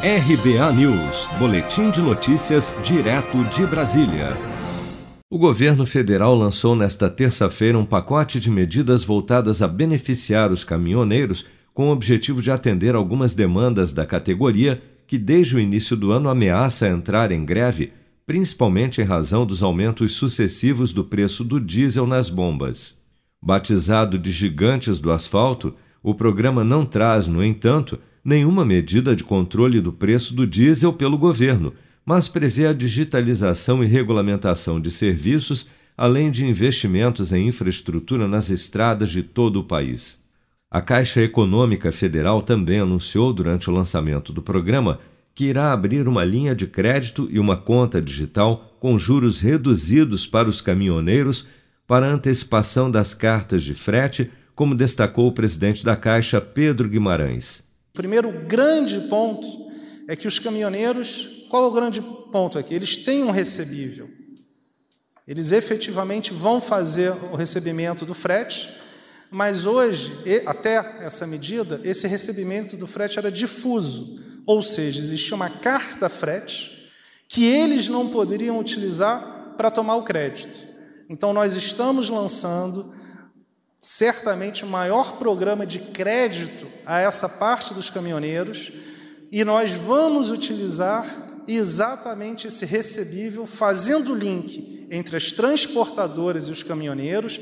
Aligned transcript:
RBA 0.00 0.72
News, 0.74 1.26
Boletim 1.40 1.90
de 1.90 2.00
Notícias, 2.00 2.72
direto 2.84 3.42
de 3.46 3.66
Brasília. 3.66 4.36
O 5.28 5.36
governo 5.36 5.84
federal 5.84 6.36
lançou 6.36 6.76
nesta 6.76 7.10
terça-feira 7.10 7.76
um 7.76 7.84
pacote 7.84 8.38
de 8.38 8.48
medidas 8.48 9.02
voltadas 9.02 9.60
a 9.60 9.66
beneficiar 9.66 10.52
os 10.52 10.62
caminhoneiros 10.62 11.46
com 11.74 11.88
o 11.88 11.90
objetivo 11.90 12.40
de 12.40 12.48
atender 12.48 12.94
algumas 12.94 13.34
demandas 13.34 13.92
da 13.92 14.06
categoria 14.06 14.80
que, 15.04 15.18
desde 15.18 15.56
o 15.56 15.58
início 15.58 15.96
do 15.96 16.12
ano, 16.12 16.28
ameaça 16.28 16.88
entrar 16.88 17.32
em 17.32 17.44
greve, 17.44 17.92
principalmente 18.24 19.00
em 19.00 19.04
razão 19.04 19.44
dos 19.44 19.64
aumentos 19.64 20.12
sucessivos 20.12 20.92
do 20.92 21.02
preço 21.02 21.42
do 21.42 21.60
diesel 21.60 22.06
nas 22.06 22.28
bombas. 22.28 22.96
Batizado 23.42 24.16
de 24.16 24.30
Gigantes 24.30 25.00
do 25.00 25.10
Asfalto, 25.10 25.74
o 26.00 26.14
programa 26.14 26.62
não 26.62 26.84
traz, 26.84 27.26
no 27.26 27.42
entanto, 27.42 27.98
nenhuma 28.28 28.62
medida 28.62 29.16
de 29.16 29.24
controle 29.24 29.80
do 29.80 29.90
preço 29.90 30.34
do 30.34 30.46
diesel 30.46 30.92
pelo 30.92 31.16
governo, 31.16 31.72
mas 32.04 32.28
prevê 32.28 32.66
a 32.66 32.74
digitalização 32.74 33.82
e 33.82 33.86
regulamentação 33.86 34.78
de 34.78 34.90
serviços, 34.90 35.70
além 35.96 36.30
de 36.30 36.44
investimentos 36.44 37.32
em 37.32 37.48
infraestrutura 37.48 38.28
nas 38.28 38.50
estradas 38.50 39.10
de 39.10 39.22
todo 39.22 39.60
o 39.60 39.64
país. 39.64 40.18
A 40.70 40.82
Caixa 40.82 41.22
Econômica 41.22 41.90
Federal 41.90 42.42
também 42.42 42.80
anunciou 42.80 43.32
durante 43.32 43.70
o 43.70 43.72
lançamento 43.72 44.30
do 44.30 44.42
programa 44.42 45.00
que 45.34 45.46
irá 45.46 45.72
abrir 45.72 46.06
uma 46.06 46.22
linha 46.24 46.54
de 46.54 46.66
crédito 46.66 47.28
e 47.30 47.38
uma 47.38 47.56
conta 47.56 48.02
digital 48.02 48.76
com 48.78 48.98
juros 48.98 49.40
reduzidos 49.40 50.26
para 50.26 50.48
os 50.48 50.60
caminhoneiros 50.60 51.48
para 51.86 52.12
antecipação 52.12 52.90
das 52.90 53.14
cartas 53.14 53.64
de 53.64 53.72
frete, 53.74 54.30
como 54.54 54.74
destacou 54.74 55.28
o 55.28 55.32
presidente 55.32 55.82
da 55.82 55.96
Caixa, 55.96 56.38
Pedro 56.40 56.88
Guimarães. 56.88 57.67
Primeiro 57.92 58.30
grande 58.46 59.00
ponto 59.08 59.46
é 60.08 60.16
que 60.16 60.28
os 60.28 60.38
caminhoneiros, 60.38 61.46
qual 61.48 61.64
é 61.64 61.66
o 61.68 61.72
grande 61.72 62.00
ponto 62.00 62.58
aqui? 62.58 62.74
Eles 62.74 62.96
têm 62.96 63.22
um 63.24 63.30
recebível. 63.30 64.08
Eles 65.26 65.52
efetivamente 65.52 66.32
vão 66.32 66.60
fazer 66.60 67.12
o 67.30 67.36
recebimento 67.36 68.06
do 68.06 68.14
frete, 68.14 68.70
mas 69.30 69.66
hoje, 69.66 70.10
até 70.46 70.76
essa 71.00 71.26
medida, 71.26 71.78
esse 71.84 72.06
recebimento 72.06 72.76
do 72.78 72.86
frete 72.86 73.18
era 73.18 73.30
difuso, 73.30 74.18
ou 74.46 74.62
seja, 74.62 74.98
existia 74.98 75.36
uma 75.36 75.50
carta 75.50 76.08
frete 76.08 76.90
que 77.28 77.44
eles 77.44 77.88
não 77.90 78.08
poderiam 78.08 78.58
utilizar 78.58 79.54
para 79.58 79.70
tomar 79.70 79.96
o 79.96 80.02
crédito. 80.02 80.66
Então, 81.10 81.34
nós 81.34 81.54
estamos 81.56 82.08
lançando 82.08 82.90
certamente 83.80 84.64
o 84.64 84.68
maior 84.68 85.18
programa 85.18 85.64
de 85.64 85.78
crédito 85.78 86.66
a 86.84 87.00
essa 87.00 87.28
parte 87.28 87.72
dos 87.72 87.90
caminhoneiros 87.90 88.72
e 89.30 89.44
nós 89.44 89.72
vamos 89.72 90.30
utilizar 90.30 91.06
exatamente 91.46 92.46
esse 92.46 92.64
recebível, 92.64 93.46
fazendo 93.46 94.14
link 94.14 94.86
entre 94.90 95.16
as 95.16 95.32
transportadoras 95.32 96.48
e 96.48 96.52
os 96.52 96.62
caminhoneiros. 96.62 97.40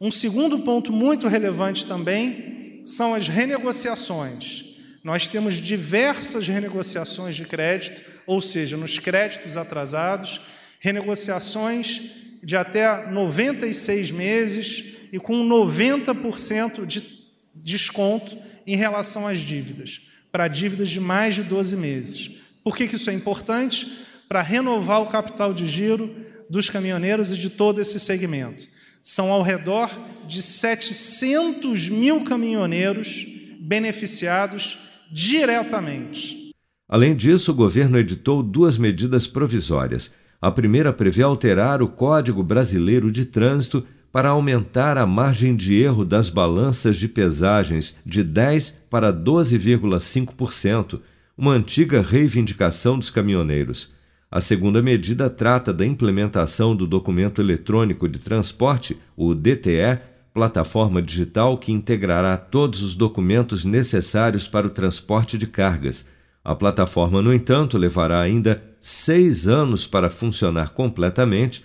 Um 0.00 0.10
segundo 0.10 0.60
ponto 0.60 0.92
muito 0.92 1.28
relevante 1.28 1.86
também 1.86 2.82
são 2.86 3.14
as 3.14 3.28
renegociações. 3.28 4.64
Nós 5.02 5.28
temos 5.28 5.56
diversas 5.56 6.46
renegociações 6.48 7.36
de 7.36 7.44
crédito, 7.44 8.02
ou 8.26 8.40
seja, 8.40 8.76
nos 8.76 8.98
créditos 8.98 9.56
atrasados, 9.56 10.40
renegociações 10.80 12.00
de 12.42 12.56
até 12.56 13.08
96 13.10 14.10
meses 14.10 14.97
e 15.12 15.18
com 15.18 15.46
90% 15.46 16.86
de 16.86 17.02
desconto 17.54 18.36
em 18.66 18.76
relação 18.76 19.26
às 19.26 19.40
dívidas, 19.40 20.02
para 20.30 20.48
dívidas 20.48 20.90
de 20.90 21.00
mais 21.00 21.34
de 21.34 21.42
12 21.42 21.76
meses. 21.76 22.30
Por 22.62 22.76
que, 22.76 22.84
isso 22.84 23.10
é 23.10 23.14
importante? 23.14 23.90
Para 24.28 24.42
renovar 24.42 25.00
o 25.02 25.06
capital 25.06 25.54
de 25.54 25.66
giro 25.66 26.14
dos 26.50 26.68
caminhoneiros 26.68 27.32
e 27.32 27.36
de 27.36 27.50
todo 27.50 27.80
esse 27.80 27.98
segmento. 27.98 28.64
São 29.02 29.32
ao 29.32 29.42
redor 29.42 29.90
de 30.26 30.42
700 30.42 31.88
mil 31.88 32.22
caminhoneiros 32.22 33.26
beneficiados 33.60 34.78
diretamente. 35.10 36.52
Além 36.88 37.14
disso, 37.14 37.52
o 37.52 37.54
governo 37.54 37.98
editou 37.98 38.42
duas 38.42 38.78
medidas 38.78 39.26
provisórias. 39.26 40.12
A 40.40 40.50
primeira 40.50 40.92
prevê 40.92 41.22
alterar 41.22 41.82
o 41.82 41.88
Código 41.88 42.42
Brasileiro 42.42 43.10
de 43.10 43.24
Trânsito 43.24 43.86
para 44.12 44.30
aumentar 44.30 44.96
a 44.96 45.06
margem 45.06 45.54
de 45.54 45.74
erro 45.74 46.04
das 46.04 46.30
balanças 46.30 46.96
de 46.96 47.08
pesagens 47.08 47.96
de 48.04 48.24
10 48.24 48.70
para 48.90 49.12
12,5%, 49.12 51.00
uma 51.36 51.52
antiga 51.52 52.00
reivindicação 52.00 52.98
dos 52.98 53.10
caminhoneiros. 53.10 53.92
A 54.30 54.40
segunda 54.40 54.82
medida 54.82 55.30
trata 55.30 55.72
da 55.72 55.86
implementação 55.86 56.76
do 56.76 56.86
Documento 56.86 57.40
Eletrônico 57.40 58.08
de 58.08 58.18
Transporte, 58.18 58.98
o 59.16 59.34
DTE, 59.34 60.00
plataforma 60.34 61.00
digital 61.00 61.56
que 61.56 61.72
integrará 61.72 62.36
todos 62.36 62.82
os 62.82 62.94
documentos 62.94 63.64
necessários 63.64 64.46
para 64.46 64.66
o 64.66 64.70
transporte 64.70 65.38
de 65.38 65.46
cargas. 65.46 66.06
A 66.44 66.54
plataforma, 66.54 67.20
no 67.20 67.32
entanto, 67.32 67.76
levará 67.76 68.20
ainda 68.20 68.62
seis 68.80 69.48
anos 69.48 69.86
para 69.86 70.10
funcionar 70.10 70.70
completamente 70.70 71.64